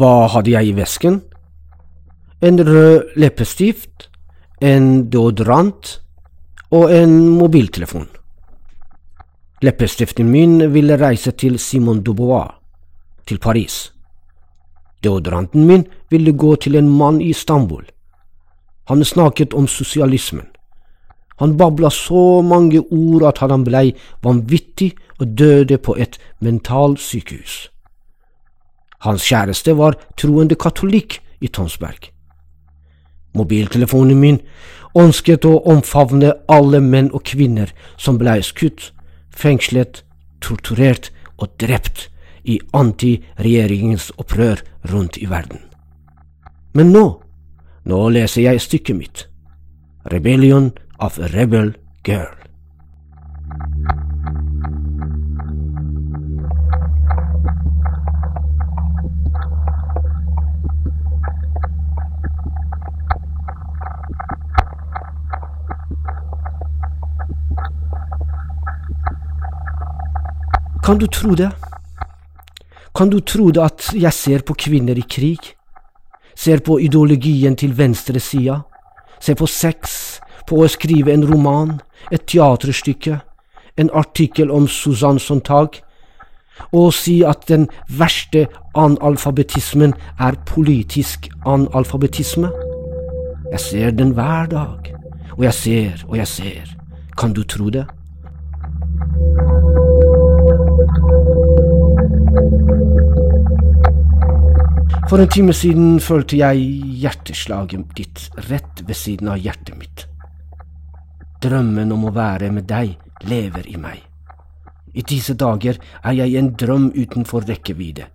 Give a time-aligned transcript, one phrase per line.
[0.00, 1.18] Hva hadde jeg i vesken?
[2.40, 4.06] En rød leppestift,
[4.64, 5.90] en deodorant
[6.72, 8.06] og en mobiltelefon.
[9.60, 12.48] Leppestiften min ville reise til Simon Dubois,
[13.28, 13.90] til Paris.
[15.04, 17.84] Deodoranten min ville gå til en mann i Istanbul.
[18.88, 20.46] Han snakket om sosialismen.
[21.44, 23.92] Han babla så mange ord at han blei
[24.24, 27.68] vanvittig og døde på et mentalsykehus.
[29.00, 32.10] Hans kjæreste var troende katolikk i Tonsberg.
[33.34, 34.40] Mobiltelefonen min
[34.98, 38.90] ønsket å omfavne alle menn og kvinner som blei skutt,
[39.30, 40.02] fengslet,
[40.42, 42.08] torturert og drept
[42.44, 45.62] i antiregjeringens opprør rundt i verden.
[46.74, 47.06] Men nå,
[47.84, 49.26] nå leser jeg stykket mitt,
[50.10, 51.74] Rebellion of a Rebel
[52.04, 52.34] Girl.
[70.90, 71.50] Kan du tro det?
[72.94, 75.52] Kan du tro det at jeg ser på kvinner i krig?
[76.34, 78.56] Ser på ideologien til venstresida?
[79.20, 80.18] Ser på sex?
[80.48, 81.76] På å skrive en roman?
[82.10, 83.20] Et teaterstykke?
[83.78, 85.78] En artikkel om Susanne Sontag?
[86.74, 92.50] Og si at den verste analfabetismen er politisk analfabetisme?
[93.52, 94.90] Jeg ser den hver dag.
[95.38, 96.76] Og jeg ser og jeg ser.
[97.14, 97.86] Kan du tro det?
[105.10, 106.60] For en time siden følte jeg
[107.02, 110.04] hjerteslaget ditt rett ved siden av hjertet mitt.
[111.42, 112.92] Drømmen om å være med deg
[113.26, 114.04] lever i meg.
[114.94, 118.06] I disse dager er jeg en drøm utenfor rekkevidde,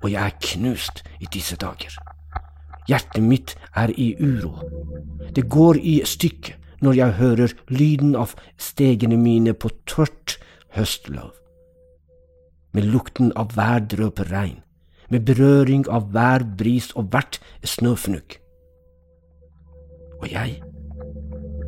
[0.00, 1.92] og jeg er knust i disse dager.
[2.88, 4.54] Hjertet mitt er i uro.
[5.36, 10.38] Det går i stykker når jeg hører lyden av stegene mine på tørt
[10.78, 11.28] høstløv.
[12.72, 14.62] Med lukten av hver dråpe regn
[15.10, 18.38] med berøring av hver bris og hvert snøfnugg.
[20.20, 20.58] Og jeg,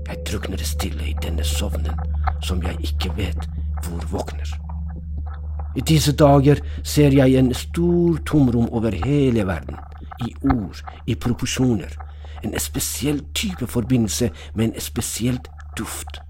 [0.08, 1.96] jeg drukner stille i denne sovnen
[2.42, 3.48] som jeg ikke vet
[3.84, 4.56] hvor våkner.
[5.76, 9.76] I disse dager ser jeg en stor tomrom over hele verden,
[10.26, 11.94] i ord, i proporsjoner,
[12.44, 16.20] en spesiell type forbindelse med en spesielt duft.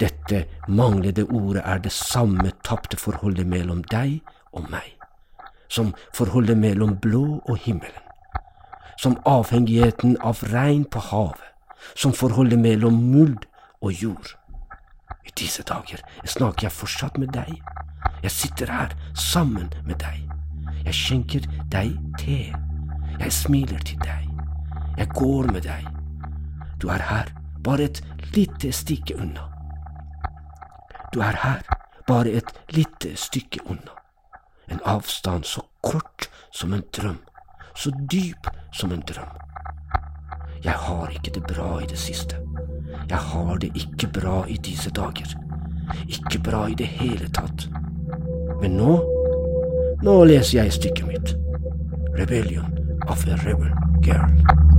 [0.00, 4.20] Dette manglede ordet er det samme tapte forholdet mellom deg
[4.52, 4.96] og meg,
[5.68, 8.06] som forholdet mellom blå og himmelen,
[9.00, 11.46] som avhengigheten av regn på havet,
[11.96, 13.46] som forholdet mellom muld
[13.80, 14.34] og jord.
[15.26, 17.54] I disse dager snakker jeg fortsatt med deg.
[18.22, 20.26] Jeg sitter her sammen med deg.
[20.84, 22.40] Jeg skjenker deg te.
[23.20, 24.28] Jeg smiler til deg.
[24.98, 25.86] Jeg går med deg.
[26.82, 27.32] Du er her,
[27.64, 28.02] bare et
[28.34, 29.46] lite stykke unna.
[31.14, 31.62] Du er her,
[32.06, 33.99] bare et lite stykke unna.
[34.70, 37.18] En avstand så kort som en drøm,
[37.74, 39.36] så dyp som en drøm.
[40.64, 42.36] Jeg har ikke det bra i det siste.
[43.08, 45.34] Jeg har det ikke bra i disse dager.
[46.08, 47.68] Ikke bra i det hele tatt.
[48.60, 48.96] Men nå,
[50.02, 51.36] nå leser jeg stykket mitt.
[52.18, 52.76] Rebellion
[53.08, 53.72] of a Rebel
[54.04, 54.69] Girl.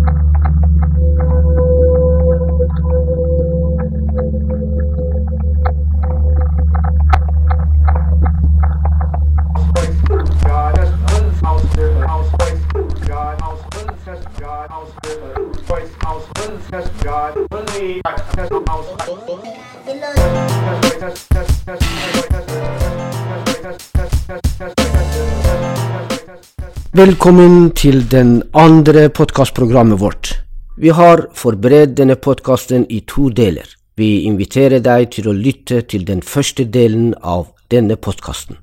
[26.94, 30.44] Velkommen til den andre podkastprogrammet vårt.
[30.78, 33.68] Vi har forberedt denne podkasten i to deler.
[33.98, 38.56] Vi inviterer deg til å lytte til den første delen av denne podkasten.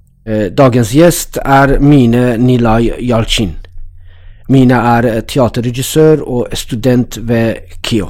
[0.56, 3.56] Dagens gjest er Mine Nilay Yalchin.
[4.49, 8.09] Mine er teaterregissør og student ved KIO.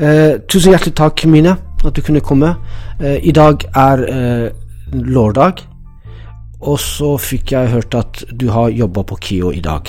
[0.00, 2.54] Eh, tusen hjertelig takk, Mine, at du kunne komme.
[3.00, 4.50] Eh, I dag er eh,
[4.92, 5.60] lørdag,
[6.60, 9.88] og så fikk jeg hørt at du har jobba på KIO i dag.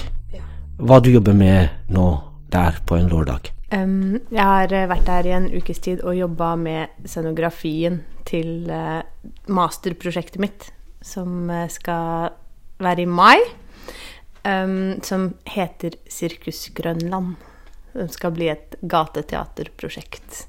[0.81, 2.05] Hva du jobber med nå
[2.51, 3.51] der på en lørdag?
[3.71, 9.03] Um, jeg har vært der i en ukes tid og jobba med scenografien til uh,
[9.51, 10.69] masterprosjektet mitt,
[11.03, 12.31] som uh, skal
[12.81, 13.37] være i mai.
[14.41, 17.35] Um, som heter Sirkus Grønland.
[17.93, 20.45] Som skal bli et gateteaterprosjekt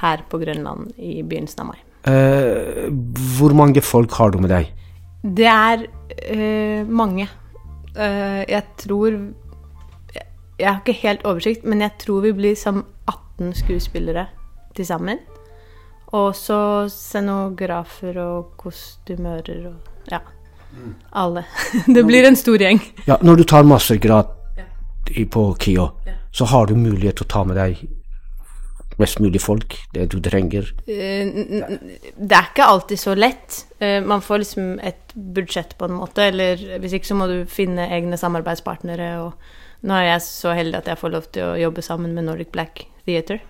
[0.00, 1.80] her på Grønland i begynnelsen av mai.
[2.08, 2.88] Uh,
[3.36, 4.72] hvor mange folk har du med deg?
[5.22, 7.28] Det er uh, mange.
[7.96, 9.10] Uh, jeg tror
[10.14, 10.26] jeg,
[10.58, 14.28] jeg har ikke helt oversikt, men jeg tror vi blir som 18 skuespillere
[14.76, 15.18] til sammen.
[16.16, 20.22] Og så scenografer og kostymører og ja.
[21.12, 21.44] Alle.
[21.94, 22.80] Det blir en stor gjeng.
[23.06, 24.34] Ja, når du tar mastergrad
[25.10, 25.88] i, på KIO,
[26.32, 27.80] så har du mulighet til å ta med deg
[28.98, 30.72] mest mulig folk, det du trenger.
[30.86, 31.28] Eh,
[32.18, 33.66] Det er ikke alltid så lett.
[33.80, 37.44] Eh, Man får liksom et budsjett på en måte, eller hvis ikke så må du
[37.46, 39.10] finne egne samarbeidspartnere.
[39.22, 39.34] Og
[39.86, 42.50] nå er jeg så heldig at jeg får lov til å jobbe sammen med Nordic
[42.52, 43.40] Black Theatre.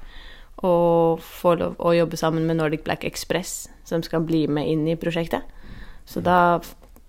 [0.62, 4.86] Og får lov å jobbe sammen med Nordic Black Express, som skal bli med inn
[4.88, 5.42] i prosjektet.
[6.04, 6.58] Så da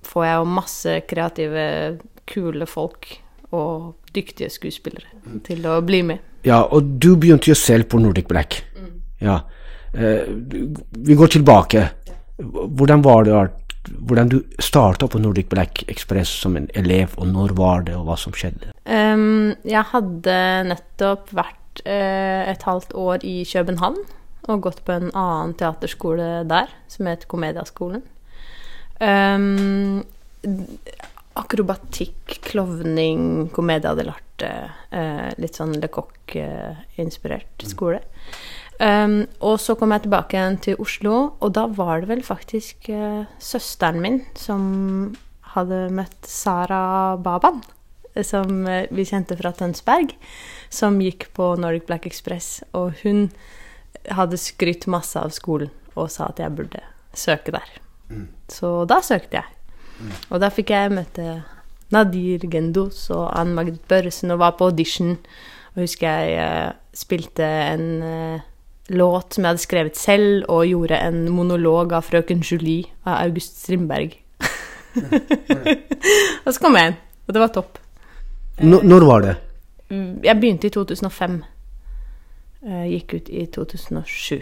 [0.04, 2.00] får jeg jo masse kreative,
[2.30, 3.18] kule folk
[3.52, 5.10] og dyktige skuespillere
[5.44, 6.20] til å bli med.
[6.46, 8.62] Ja, og du begynte jo selv på Nordic Black.
[9.20, 9.42] Ja.
[9.94, 10.28] Eh,
[10.92, 11.90] vi går tilbake.
[12.40, 13.34] Hvordan var det
[13.90, 18.06] hvordan du starta på Nordic Black Express som en elev, og når var det, og
[18.10, 18.74] hva som skjedde?
[18.86, 20.36] Um, jeg hadde
[20.70, 24.00] nettopp vært uh, et halvt år i København
[24.50, 28.02] og gått på en annen teaterskole der, som het Komediaskolen.
[29.00, 30.02] Ehm,
[31.40, 38.02] akrobatikk, klovning, komedie lært eh, litt sånn Le Coq-inspirert skole.
[38.80, 42.88] Um, og så kom jeg tilbake igjen til Oslo, og da var det vel faktisk
[42.96, 44.62] uh, søsteren min som
[45.52, 47.60] hadde møtt Sara Baban,
[48.24, 50.16] som uh, vi kjente fra Tønsberg,
[50.72, 53.28] som gikk på Nordic Black Express, og hun
[54.16, 56.80] hadde skrytt masse av skolen og sa at jeg burde
[57.12, 57.80] søke der.
[58.48, 59.59] Så da søkte jeg.
[60.30, 61.42] Og da fikk jeg møte
[61.94, 65.18] Nadir Gendos og Ann Magd Børresen og var på audition.
[65.76, 68.48] Og husker jeg eh, spilte en eh,
[68.90, 73.62] låt som jeg hadde skrevet selv, og gjorde en monolog av Frøken Julie av August
[73.64, 74.16] Strindberg.
[76.44, 76.98] og så kom jeg inn,
[77.28, 77.78] og det var topp.
[78.60, 79.36] N når var det?
[79.90, 81.38] Mm, Jeg begynte i 2005.
[82.66, 84.42] Eh, Gikk ut i 2007.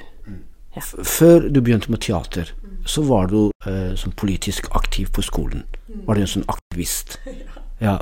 [0.77, 2.53] F før du begynte med teater,
[2.87, 5.65] så var du eh, som politisk aktiv på skolen.
[6.07, 7.19] Var du en sånn aktivist?
[7.77, 7.99] Ja,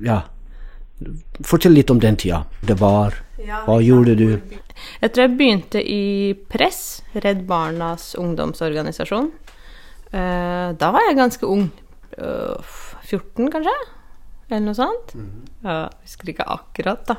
[0.00, 0.22] ja.
[1.44, 2.46] Fortell litt om den tida.
[2.64, 3.12] Det var
[3.66, 4.30] Hva gjorde du?
[5.02, 9.28] Jeg tror jeg begynte i Press, Redd Barnas ungdomsorganisasjon.
[10.14, 11.66] Eh, da var jeg ganske ung.
[12.16, 12.72] Eh,
[13.04, 13.74] 14, kanskje?
[14.50, 15.14] Eller noe sånt.
[15.64, 17.16] Ja, husker ikke akkurat, da.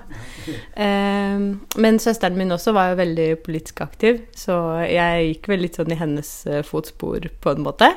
[0.76, 1.46] Eh,
[1.82, 5.94] men søsteren min også var jo veldig politisk aktiv, så jeg gikk vel litt sånn
[5.96, 7.90] i hennes eh, fotspor, på en måte.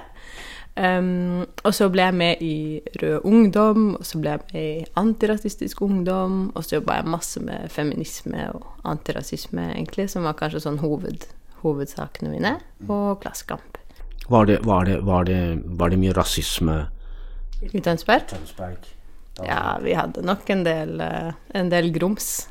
[0.78, 4.90] Um, og så ble jeg med i Rød Ungdom, og så ble jeg med i
[5.00, 10.62] Antirasistisk Ungdom, og så jobba jeg masse med feminisme og antirasisme, egentlig, som var kanskje
[10.68, 11.26] sånn hoved,
[11.64, 12.54] hovedsakene mine,
[12.86, 13.80] og Klassekamp
[14.30, 16.78] Var det, var det, var det, var det mye rasisme?
[17.62, 18.28] i Tønsberg.
[18.30, 18.86] Tønsberg.
[19.46, 22.48] Ja, vi hadde nok en del, eh, en del grums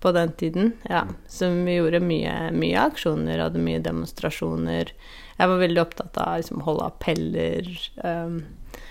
[0.00, 1.04] på den tiden, ja.
[1.28, 4.92] Så vi gjorde mye, mye aksjoner, hadde mye demonstrasjoner.
[5.36, 7.68] Jeg var veldig opptatt av liksom, å holde appeller.
[8.04, 8.38] Um,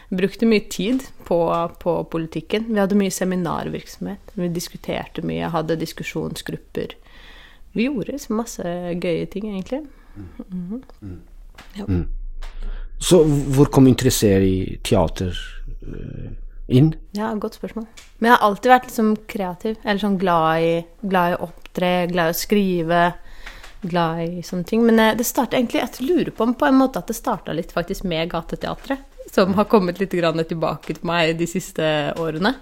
[0.10, 1.40] brukte mye tid på,
[1.82, 2.68] på politikken.
[2.70, 4.36] Vi hadde mye seminarvirksomhet.
[4.36, 6.98] Vi diskuterte mye, hadde diskusjonsgrupper.
[7.76, 9.84] Vi gjorde liksom masse gøye ting, egentlig.
[13.00, 15.36] Så hvor kom interessen i teater
[15.84, 16.30] eh,
[16.68, 16.94] inn?
[17.18, 17.86] Ja, godt spørsmål.
[18.20, 19.78] Men jeg har alltid vært liksom kreativ.
[19.84, 20.74] Eller sånn glad i,
[21.06, 23.02] glad i å opptre, glad i å skrive.
[23.86, 24.86] Glad i sånne ting.
[24.88, 27.76] Men eh, det startet egentlig Jeg lurer på på en måte at det starta litt
[27.76, 29.04] faktisk med Gateteatret.
[29.34, 31.86] Som har kommet litt grann tilbake til meg de siste
[32.22, 32.56] årene.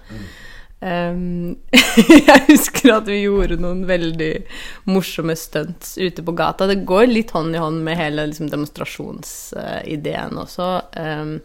[0.84, 1.54] Um,
[2.28, 4.32] jeg husker at vi gjorde noen veldig
[4.90, 6.68] morsomme stunts ute på gata.
[6.68, 10.68] Det går litt hånd i hånd med hele liksom, demonstrasjonsideen også.
[10.98, 11.38] Um,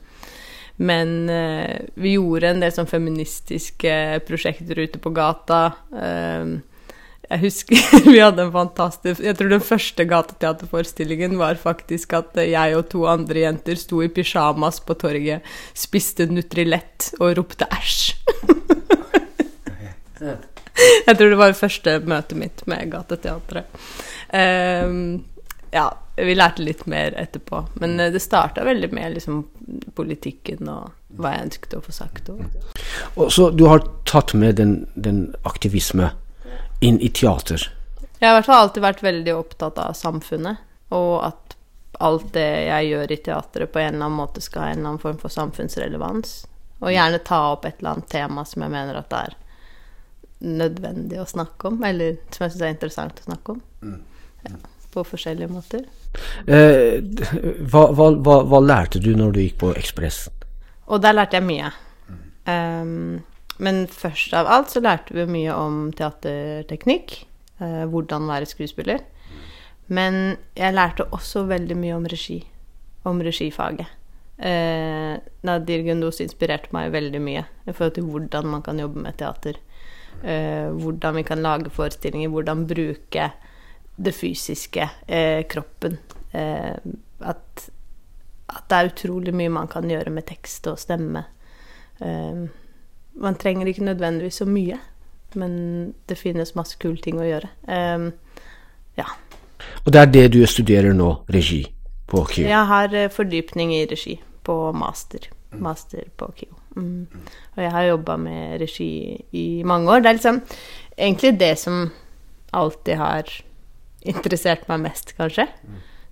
[0.80, 3.94] men eh, vi gjorde en del sånn feministiske
[4.28, 5.62] prosjekter ute på gata.
[5.92, 6.60] Um,
[7.30, 12.78] jeg husker vi hadde en fantastisk Jeg tror den første gateteaterforestillingen var faktisk at jeg
[12.78, 15.46] og to andre jenter sto i pysjamas på torget,
[15.78, 18.00] spiste Nutrilett og ropte æsj.
[20.80, 23.82] Jeg tror det var det første møtet mitt med Gateteatret.
[24.36, 25.26] Ehm,
[25.74, 25.90] ja,
[26.26, 27.64] vi lærte litt mer etterpå.
[27.82, 29.44] Men eh, det starta veldig med liksom,
[29.96, 32.32] politikken og hva jeg ønsket å få sagt.
[32.34, 32.46] Og.
[33.16, 36.12] Og så du har tatt med den, den aktivisme
[36.86, 37.68] inn i teater.
[38.20, 40.60] Jeg har i hvert fall alltid vært veldig opptatt av samfunnet,
[40.96, 41.56] og at
[42.00, 44.94] alt det jeg gjør i teatret, på en eller annen måte skal ha en eller
[44.94, 46.34] annen form for samfunnsrelevans.
[46.80, 49.38] Og gjerne ta opp et eller annet tema som jeg mener at det er
[50.40, 53.96] nødvendig å snakke om, eller som jeg syns er interessant å snakke om.
[54.48, 54.56] Ja,
[54.94, 55.86] på forskjellige måter.
[56.50, 57.00] Eh,
[57.70, 60.28] hva, hva, hva, hva lærte du når du gikk på Ekspress?
[60.90, 61.70] Og der lærte jeg mye.
[62.50, 63.20] Um,
[63.62, 67.20] men først av alt så lærte vi mye om teaterteknikk.
[67.60, 69.04] Uh, hvordan være skuespiller.
[69.90, 72.40] Men jeg lærte også veldig mye om regi.
[73.10, 73.90] Om regifaget.
[74.40, 79.20] Uh, Nadir Gundos inspirerte meg veldig mye i forhold til hvordan man kan jobbe med
[79.20, 79.60] teater.
[80.24, 83.30] Uh, hvordan vi kan lage forestillinger, hvordan bruke
[84.00, 85.98] det fysiske, eh, kroppen.
[86.32, 87.70] at,
[88.50, 91.24] at, det er utrolig mye man kan gjøre med tekst og stemme.
[93.20, 94.78] man trenger ikke nødvendigvis så mye,
[95.36, 97.50] men det finnes masse kule ting å gjøre.
[98.98, 99.08] ja.
[99.86, 101.66] Og det er det du studerer nå, regi,
[102.08, 102.48] på KIO?
[102.48, 105.30] Jeg har fordypning i regi på master.
[105.52, 106.56] Master på KIO.
[106.78, 107.08] Mm.
[107.56, 108.92] Og jeg har jobba med regi
[109.32, 110.00] i mange år.
[110.00, 110.42] Det er liksom
[110.98, 111.90] egentlig det som
[112.54, 113.30] alltid har
[114.08, 115.48] interessert meg mest, kanskje.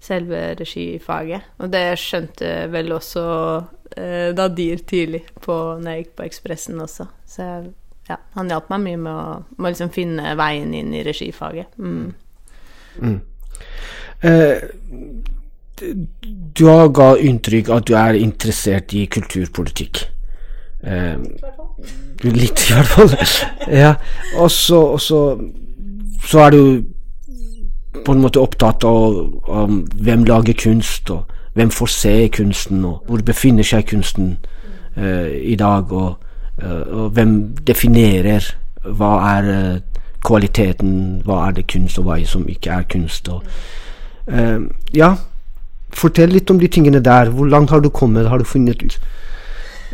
[0.04, 1.48] Selve regifaget.
[1.62, 3.26] Og det skjønte vel også
[3.98, 7.08] eh, Nadir tidlig på, når jeg gikk på Ekspressen også.
[7.28, 7.48] Så
[8.08, 11.74] ja, han hjalp meg mye med å, med å liksom finne veien inn i regifaget.
[11.80, 12.14] Mm.
[13.02, 13.18] Mm.
[14.28, 14.62] Eh,
[16.58, 20.06] du har ga inntrykk at du er interessert i kulturpolitikk.
[20.82, 21.18] Eh,
[22.24, 23.14] litt, i hvert fall.
[23.82, 23.94] ja.
[24.38, 25.20] Og så, så,
[26.46, 26.62] er du
[28.06, 29.18] på en måte opptatt av,
[29.50, 29.74] av,
[30.04, 31.26] hvem lager kunst, og
[31.58, 34.36] hvem får se kunsten, og hvor befinner seg kunsten
[34.98, 36.18] uh, i dag, og,
[36.64, 37.38] uh, og, hvem
[37.68, 38.52] definerer
[38.84, 43.30] hva er uh, kvaliteten, hva er det kunst, og hva som ikke er kunst.
[43.32, 43.44] Og,
[44.96, 45.14] ja,
[45.98, 47.30] Fortell litt om de tingene der.
[47.32, 48.28] Hvor langt har du kommet?
[48.28, 48.98] Har du funnet ut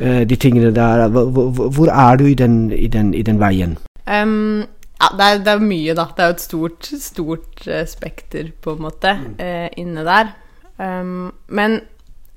[0.01, 1.05] de tingene der?
[1.07, 3.77] Hvor, hvor er du i den, i den, i den veien?
[4.09, 4.65] Um,
[5.03, 6.07] ja, det er, det er, mye, da.
[6.15, 9.35] Det er jo et stort, stort uh, spekter, på en måte, mm.
[9.41, 10.33] uh, inne der.
[10.77, 11.81] Um, men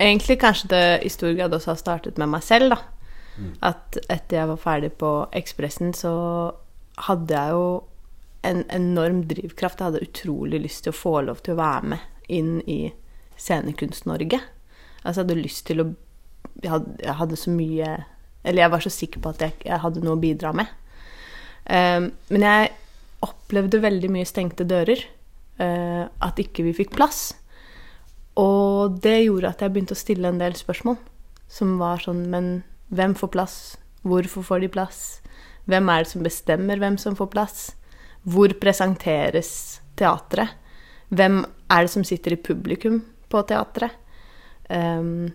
[0.02, 2.80] egentlig kanskje det i stor grad også har startet med meg selv, da.
[3.36, 3.52] Mm.
[3.68, 6.14] At etter jeg var ferdig på Ekspressen, så
[7.06, 7.68] hadde jeg jo
[8.46, 9.80] en enorm drivkraft.
[9.80, 12.80] Jeg hadde utrolig lyst til å få lov til å være med inn i
[13.36, 14.40] Scenekunst-Norge.
[15.04, 15.92] Altså, jeg hadde lyst til å
[16.62, 17.88] jeg hadde, jeg hadde, så mye
[18.46, 20.70] Eller jeg var så sikker på at jeg, jeg hadde noe å bidra med.
[21.66, 22.72] Um, men jeg
[23.26, 25.02] opplevde veldig mye stengte dører.
[25.56, 27.30] Uh, at ikke vi fikk plass.
[28.36, 30.98] Og det gjorde at jeg begynte å stille en del spørsmål.
[31.48, 32.50] Som var sånn Men
[32.92, 33.56] hvem får plass?
[34.06, 35.00] Hvorfor får de plass?
[35.66, 37.60] Hvem er det som bestemmer hvem som får plass?
[38.22, 40.54] Hvor presenteres teatret?
[41.08, 43.94] Hvem er det som sitter i publikum på teatret.
[44.68, 45.28] Um,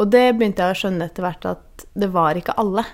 [0.00, 2.84] og det begynte jeg å skjønne etter hvert at det var ikke alle,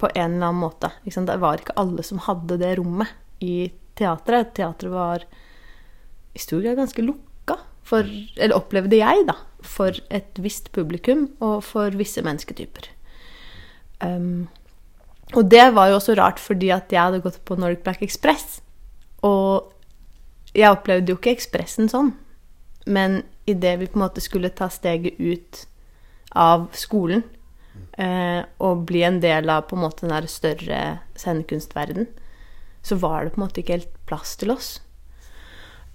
[0.00, 0.92] på en eller annen måte.
[1.04, 3.12] Det var ikke alle som hadde det rommet
[3.44, 4.54] i teatret.
[4.56, 5.26] Teatret var
[6.34, 11.60] i stor grad ganske lukka, for, eller opplevde jeg, da, for et visst publikum og
[11.66, 12.88] for visse mennesketyper.
[14.00, 14.48] Um,
[15.36, 18.60] og det var jo også rart, fordi at jeg hadde gått på Nordic Black Express.
[19.26, 19.70] Og
[20.56, 22.14] jeg opplevde jo ikke Ekspressen sånn.
[22.90, 25.66] Men idet vi på en måte skulle ta steget ut
[26.38, 27.22] av skolen
[27.98, 30.80] eh, og bli en del av på en måte den der større
[31.18, 32.08] scenekunstverden,
[32.82, 34.78] så var det på en måte ikke helt plass til oss.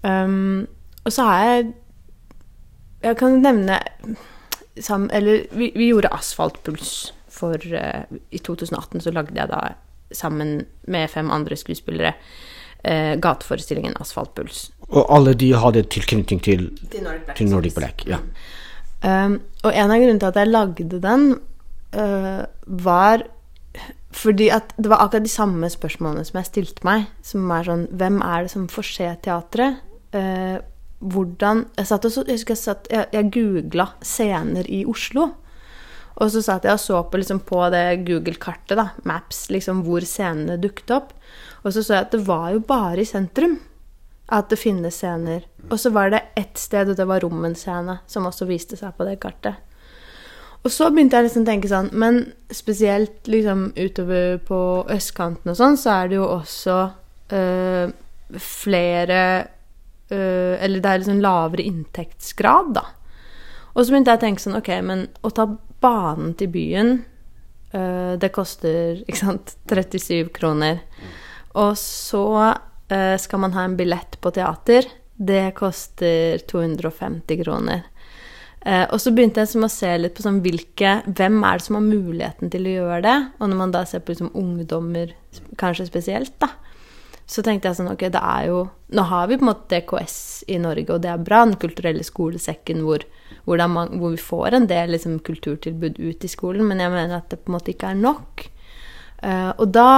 [0.05, 0.67] Um,
[1.05, 1.73] og så har jeg
[3.01, 3.79] Jeg kan nevne
[4.81, 9.75] sam, Eller vi, vi, gjorde Asfaltpuls for uh, I 2018 så lagde jeg da
[10.13, 12.13] sammen med fem andre skuespillere
[12.85, 14.71] uh, gateforestillingen Asfaltpuls.
[14.89, 17.37] Og alle de hadde tilknytning til, til Nordic Black.
[17.37, 18.21] Til Nordic Black ja.
[19.05, 21.25] Um, og en av grunnene til at jeg lagde den,
[21.93, 23.25] uh, var
[24.15, 27.09] fordi at det var akkurat de samme spørsmålene som jeg stilte meg.
[27.25, 29.81] Som er sånn Hvem er det som får se teatret?
[30.15, 30.63] Uh,
[31.05, 35.33] hvordan Jeg satt og så, jeg, jeg, jeg, jeg googla scener i Oslo.
[36.15, 40.05] Og så satt jeg og så på, liksom, på det Google-kartet, da, Maps, liksom, hvor
[40.07, 41.11] scenene dukket opp.
[41.65, 43.57] Og så så jeg at det var jo bare i sentrum
[44.33, 45.43] at det finnes scener.
[45.69, 48.95] Og så var det ett sted, og det var Rommen scene, som også viste seg
[48.97, 49.59] på det kartet.
[50.65, 52.21] Og så begynte jeg liksom å tenke sånn Men
[52.53, 54.59] spesielt liksom utover på
[54.91, 56.77] østkanten og sånn, så er det jo også
[57.37, 57.93] øh,
[58.41, 59.21] flere
[60.09, 62.87] øh, Eller det er liksom lavere inntektsgrad, da.
[63.75, 65.47] Og så begynte jeg å tenke sånn Ok, men å ta
[65.85, 66.93] banen til byen,
[67.75, 70.79] øh, det koster, ikke sant, 37 kroner.
[71.59, 72.25] Og så
[73.21, 74.85] skal man ha en billett på teater,
[75.17, 77.83] det koster 250 kroner.
[78.65, 81.65] Eh, og så begynte jeg liksom å se litt på sånn hvilke, hvem er det
[81.67, 83.17] som har muligheten til å gjøre det.
[83.37, 85.13] Og når man da ser på liksom ungdommer,
[85.61, 86.49] kanskje spesielt, da,
[87.29, 88.57] så tenkte jeg sånn Ok, det er jo
[88.95, 90.17] Nå har vi på en måte DKS
[90.53, 93.05] i Norge, og det er bra, Den kulturelle skolesekken, hvor,
[93.47, 97.17] hvor, man, hvor vi får en del liksom, kulturtilbud ut i skolen, men jeg mener
[97.17, 98.45] at det på en måte ikke er nok.
[99.25, 99.89] Eh, og da,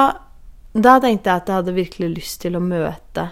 [0.71, 3.29] da tenkte jeg at jeg hadde virkelig lyst til å møte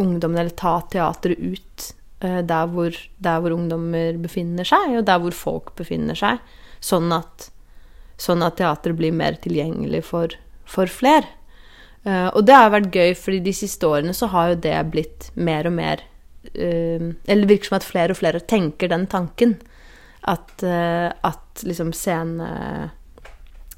[0.00, 2.92] ungdommen, eller ta teatret ut der, hvor,
[3.24, 6.42] der hvor ungdommer befinner seg, og der hvor folk befinner seg,
[6.84, 7.46] sånn at,
[8.20, 10.34] sånn at teatret blir mer tilgjengelig for,
[10.68, 11.28] for flere.
[12.00, 15.26] Uh, og det har vært gøy, fordi de siste årene så har jo det blitt
[15.36, 16.00] mer og mer
[16.56, 19.58] uh, Eller det virker som at flere og flere tenker den tanken.
[20.28, 22.44] At, at liksom scene,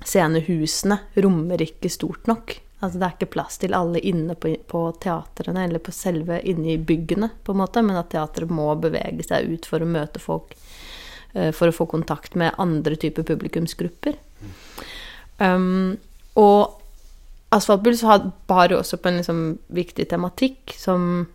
[0.03, 2.57] scenehusene rommer ikke stort nok.
[2.83, 6.75] Altså det er ikke plass til alle inne på, på teatrene eller på selve inne
[6.75, 10.23] i byggene, på en måte, men at teatret må bevege seg ut for å møte
[10.23, 10.57] folk.
[11.33, 14.19] For å få kontakt med andre typer publikumsgrupper.
[15.39, 15.95] Um,
[16.37, 16.83] og
[17.53, 18.03] Asfaltpuls
[18.49, 19.41] bar jo også på en liksom
[19.77, 21.27] viktig tematikk som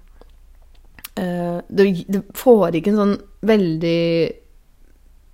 [1.20, 4.00] uh, det, det foregikk en sånn veldig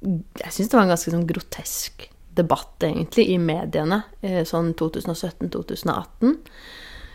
[0.04, 6.38] Jeg syns det var en ganske sånn grotesk debatt, egentlig, i mediene uh, sånn 2017-2018,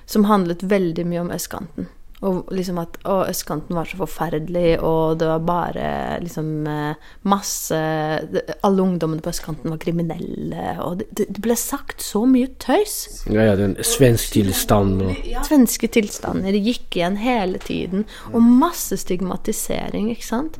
[0.08, 1.88] som handlet veldig mye om østkanten.
[2.26, 5.90] Og liksom at å, østkanten var så forferdelig, og det var bare
[6.24, 12.24] liksom eh, masse Alle ungdommene på østkanten var kriminelle, og det, det ble sagt så
[12.26, 12.96] mye tøys.
[13.30, 15.14] Ja, ja, den svensk tilstand og.
[15.46, 20.58] Svenske tilstander gikk igjen hele tiden, og masse stigmatisering, ikke sant.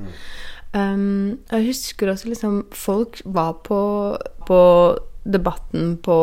[0.72, 3.78] Um, jeg husker også liksom Folk var på,
[4.44, 4.58] på
[5.24, 6.18] debatten på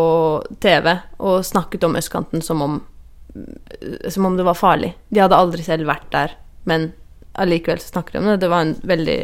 [0.61, 2.83] TV og snakket om østkanten som om
[4.09, 4.93] som om det var farlig.
[5.09, 6.35] De hadde aldri selv vært der,
[6.69, 6.91] men
[7.35, 8.37] allikevel så snakker de om det.
[8.43, 9.17] Det var en veldig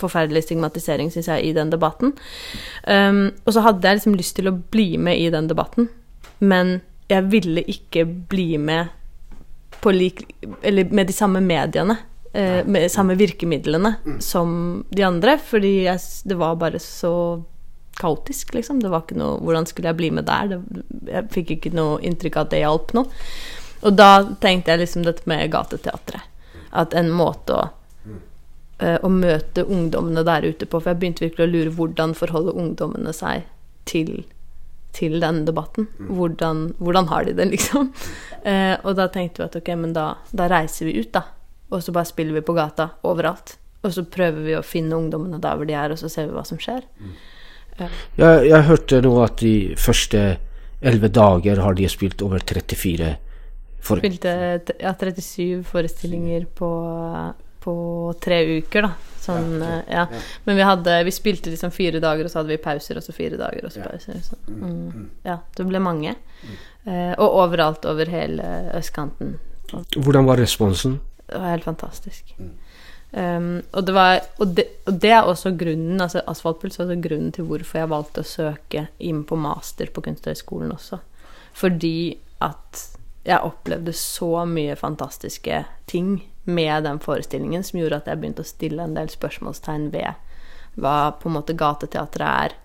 [0.00, 2.14] forferdelig stigmatisering, syns jeg, i den debatten.
[2.86, 5.88] Um, og så hadde jeg liksom lyst til å bli med i den debatten,
[6.42, 6.80] men
[7.10, 8.90] jeg ville ikke bli med
[9.82, 10.20] på lik
[10.62, 11.96] Eller med de samme mediene.
[12.32, 14.20] Uh, med samme virkemidlene mm.
[14.24, 14.52] som
[14.88, 17.12] de andre, fordi jeg, det var bare så
[18.00, 18.80] kaotisk, liksom.
[18.80, 20.54] Det var ikke noe Hvordan skulle jeg bli med der?
[20.54, 23.22] Det, jeg fikk ikke noe inntrykk av at det hjalp noe.
[23.82, 24.10] Og da
[24.42, 26.28] tenkte jeg liksom dette med gateteatret.
[26.72, 27.66] At en måte å,
[28.08, 32.56] uh, å møte ungdommene der ute på For jeg begynte virkelig å lure hvordan forholder
[32.62, 33.44] ungdommene seg
[33.88, 34.22] til,
[34.96, 35.90] til den debatten.
[36.08, 37.92] Hvordan, hvordan, har de det, liksom?
[38.42, 41.26] Eh, og da tenkte vi at ok, men da, da reiser vi ut, da.
[41.72, 43.56] Og så bare spiller vi på gata overalt.
[43.82, 46.36] Og så prøver vi å finne ungdommene der hvor de er, og så ser vi
[46.36, 46.84] hva som skjer.
[47.00, 47.14] Mm.
[47.80, 50.22] Jeg, jeg hørte nå at de første
[50.82, 53.14] elleve dager har de spilt over 34
[53.82, 54.60] forestillinger.
[54.60, 56.70] Spilte ja, 37 forestillinger på,
[57.64, 57.74] på
[58.22, 58.92] tre uker, da.
[59.22, 60.18] Sånn, ja, okay.
[60.18, 60.22] ja.
[60.48, 63.14] Men vi, hadde, vi spilte liksom fire dager, og så hadde vi pauser, og så
[63.14, 64.18] fire dager, og så pauser.
[64.26, 64.38] Så.
[64.48, 64.82] Mm, mm.
[64.90, 65.08] mm.
[65.28, 66.16] Ja, det ble mange.
[66.42, 66.60] Mm.
[66.90, 69.36] Eh, og overalt over hele østkanten.
[69.72, 70.98] Hvordan var responsen?
[71.32, 72.34] Det var helt fantastisk.
[72.38, 72.52] Mm.
[73.12, 76.94] Um, og, det var, og, det, og, det, er også grunnen altså Asfaltpuls er også
[77.04, 80.96] grunnen til hvorfor jeg valgte å søke inn på master på Kunsthøgskolen også.
[81.52, 82.80] Fordi at
[83.28, 85.60] jeg opplevde så mye fantastiske
[85.92, 90.80] ting med den forestillingen som gjorde at jeg begynte å stille en del spørsmålstegn ved
[90.80, 92.56] hva på en måte gateteatret er.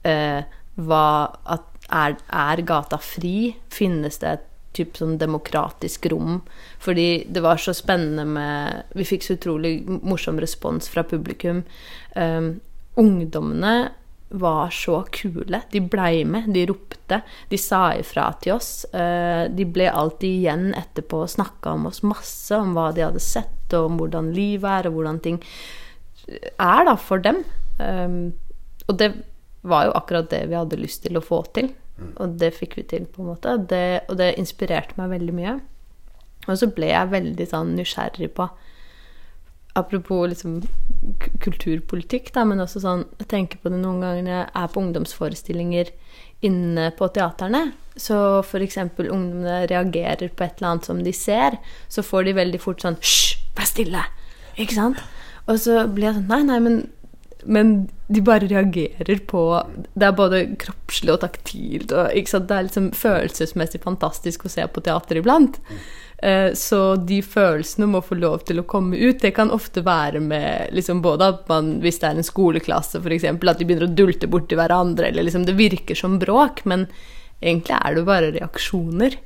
[0.00, 1.04] Uh, hva,
[1.44, 3.52] at, er, er gata fri?
[3.68, 6.40] Finnes det et typ sånn demokratisk rom.
[6.82, 11.64] Fordi det var så spennende med Vi fikk så utrolig morsom respons fra publikum.
[12.14, 12.60] Um,
[13.00, 13.90] ungdommene
[14.30, 15.62] var så kule.
[15.72, 17.20] De blei med, de ropte.
[17.50, 18.86] De sa ifra til oss.
[18.94, 23.22] Uh, de ble alltid igjen etterpå og snakka om oss masse, om hva de hadde
[23.22, 25.42] sett, og om hvordan livet er, og hvordan ting
[26.30, 27.42] er da for dem.
[27.80, 28.32] Um,
[28.86, 29.12] og det
[29.66, 31.72] var jo akkurat det vi hadde lyst til å få til.
[32.20, 33.56] Og det fikk vi til, på en måte.
[33.70, 35.54] Det, og det inspirerte meg veldig mye.
[36.48, 38.48] Og så ble jeg veldig sånn nysgjerrig på
[39.78, 40.56] Apropos liksom
[41.38, 44.82] kulturpolitikk, da, men også sånn Jeg tenker på det noen ganger når jeg er på
[44.82, 45.92] ungdomsforestillinger
[46.48, 47.60] inne på teaterne.
[47.94, 48.80] Så f.eks.
[48.80, 52.98] ungdommene reagerer på et eller annet som de ser, så får de veldig fort sånn
[52.98, 54.02] Hysj, vær stille!
[54.56, 55.04] Ikke sant?
[55.46, 56.80] Og så blir jeg sånn Nei, nei, men
[57.44, 59.42] men de bare reagerer på
[59.94, 61.92] Det er både kroppslig og taktilt.
[61.92, 65.60] Og, det er liksom følelsesmessig fantastisk å se på teater iblant.
[66.20, 69.22] Uh, så de følelsene må få lov til å komme ut.
[69.22, 73.24] Det kan ofte være med liksom både at man, hvis det er en skoleklasse f.eks.,
[73.30, 76.64] at de begynner å dulte borti hverandre, eller liksom det virker som bråk.
[76.68, 76.88] Men
[77.40, 79.16] Egentlig er det bare reaksjoner.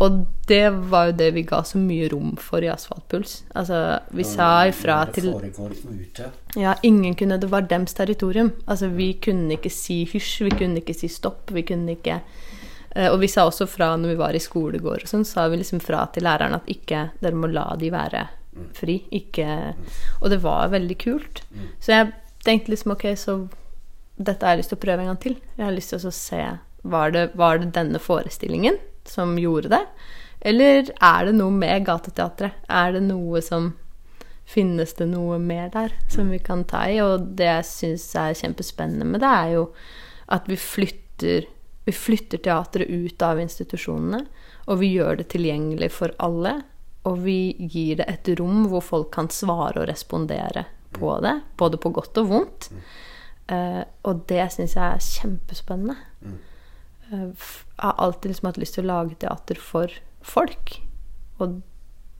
[0.00, 3.40] Og det var jo det vi ga så mye rom for i Asfaltpuls.
[3.58, 5.32] Altså, vi sa ifra til
[6.58, 8.52] Ja, ingen kunne Det var dems territorium.
[8.66, 12.20] Altså, vi kunne ikke si hysj, vi kunne ikke si stopp, vi kunne ikke
[12.90, 15.60] Eh, og vi sa også fra når vi var i skolegård og sånn, sa vi
[15.60, 18.26] liksom fra til læreren at ikke Dere må la de være
[18.76, 18.98] fri.
[19.14, 19.76] Ikke
[20.20, 21.44] Og det var veldig kult.
[21.78, 22.12] Så jeg
[22.44, 23.36] tenkte liksom ok, så
[24.18, 25.36] dette har jeg lyst til å prøve en gang til.
[25.56, 26.40] Jeg har lyst til å se
[26.82, 29.84] var det, var det denne forestillingen som gjorde det?
[30.40, 32.56] Eller er det noe med gateteatret?
[32.68, 33.74] Er det noe som
[34.50, 36.96] Finnes det noe mer der som vi kan ta i?
[37.04, 39.60] Og det jeg syns er kjempespennende med det, er jo
[40.34, 41.46] at vi flytter,
[41.86, 44.24] vi flytter teatret ut av institusjonene.
[44.66, 46.56] Og vi gjør det tilgjengelig for alle.
[47.06, 50.66] Og vi gir det et rom hvor folk kan svare og respondere
[50.98, 51.36] på det.
[51.54, 52.70] Både på godt og vondt.
[53.50, 55.98] Uh, og det syns jeg er kjempespennende.
[57.10, 57.32] Jeg
[57.80, 59.92] har alltid liksom hatt lyst til å lage teater for
[60.22, 60.76] folk.
[61.42, 61.60] Og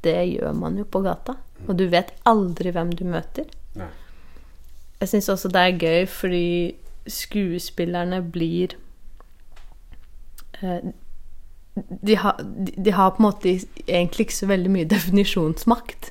[0.05, 1.37] det gjør man jo på gata.
[1.69, 3.51] Og du vet aldri hvem du møter.
[3.79, 3.91] Nei.
[5.01, 6.47] Jeg syns også det er gøy fordi
[7.09, 8.75] skuespillerne blir
[10.61, 10.91] eh,
[11.75, 13.55] de, har, de, de, har, på en måte
[13.87, 16.11] egentlig ikke så veldig mye definisjonsmakt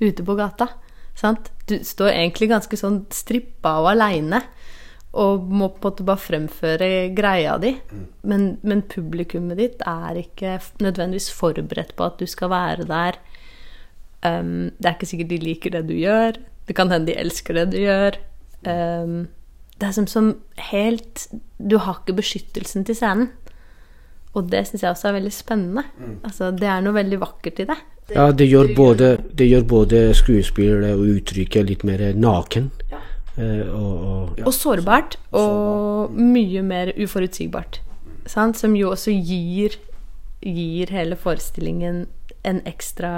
[0.00, 0.70] ute på gata.
[1.18, 1.50] Sant?
[1.66, 4.44] Du står egentlig ganske sånn strippa og aleine
[5.12, 7.72] og må på en måte bare fremføre greia di.
[7.90, 8.04] Mm.
[8.28, 13.20] Men, men, publikummet ditt er ikke nødvendigvis forberedt på at du skal være der
[14.26, 16.38] Um, det er ikke sikkert de liker det du gjør.
[16.66, 18.18] Det kan hende de elsker det du gjør.
[18.66, 19.28] Um,
[19.78, 20.32] det er som, som
[20.72, 21.28] helt
[21.70, 23.30] Du har ikke beskyttelsen til scenen.
[24.34, 25.84] Og det syns jeg også er veldig spennende.
[25.98, 26.18] Mm.
[26.24, 27.78] Altså, det er noe veldig vakkert i det.
[28.14, 32.70] Ja, det gjør både, det gjør både skuespillet og uttrykket litt mer naken.
[32.90, 33.00] Ja.
[33.38, 34.44] Uh, og, og, ja.
[34.46, 35.18] og, sårbart.
[35.38, 37.80] Og mye mer uforutsigbart.
[38.28, 38.58] Sant?
[38.58, 39.78] Som jo også gir,
[40.42, 42.06] gir hele forestillingen
[42.46, 43.12] en ekstra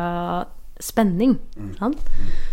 [0.81, 1.37] spenning.
[1.57, 1.97] Mm.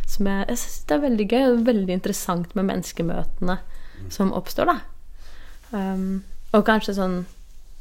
[0.07, 4.09] Som jeg, jeg syns det er veldig gøy og veldig interessant med menneskemøtene mm.
[4.13, 4.79] som oppstår, da.
[5.71, 6.23] Um,
[6.55, 7.17] og kanskje sånn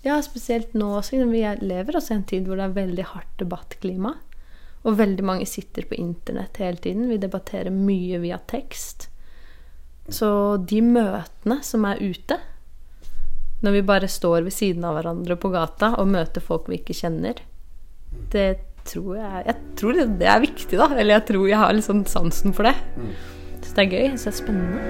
[0.02, 1.18] Ja, spesielt nå også.
[1.30, 4.14] Vi lever også i en tid hvor det er veldig hardt debattklima.
[4.86, 7.08] Og veldig mange sitter på internett hele tiden.
[7.10, 9.08] Vi debatterer mye via tekst.
[10.08, 10.28] Så
[10.62, 12.38] de møtene som er ute,
[13.64, 16.94] når vi bare står ved siden av hverandre på gata og møter folk vi ikke
[16.94, 17.40] kjenner,
[18.32, 18.50] det
[18.86, 20.86] tror jeg Jeg tror det er viktig, da.
[20.94, 22.76] Eller jeg tror jeg har litt sånn sansen for det.
[22.94, 23.10] Mm.
[23.62, 24.16] Så det er gøy.
[24.16, 24.80] Så det er spennende.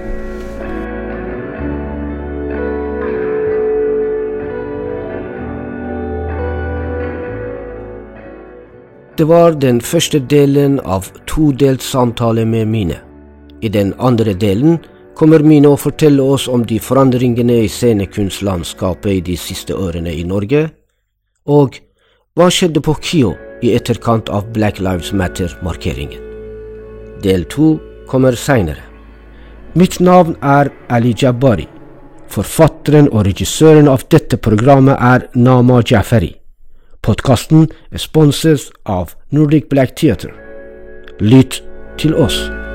[9.16, 12.98] Det var den første delen av todelt samtale med Mine.
[13.64, 14.76] I den andre delen
[15.16, 20.24] kommer Mine å fortelle oss om de forandringene i scenekunstlandskapet i de siste årene i
[20.28, 20.66] Norge,
[21.48, 21.78] og
[22.36, 23.32] hva skjedde på KIO
[23.64, 26.20] i etterkant av Black Lives Matter-markeringen.
[27.24, 27.76] Del to
[28.10, 28.84] kommer seinere.
[29.76, 31.66] Mitt navn er Ali Jabari.
[32.28, 36.34] Forfatteren og regissøren av dette programmet er Nama Jafari.
[37.00, 40.34] Podkasten er sponset av Nordic Black Theater.
[41.20, 41.62] Lytt
[42.02, 42.65] til oss.